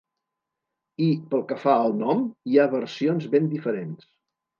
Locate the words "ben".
3.35-3.51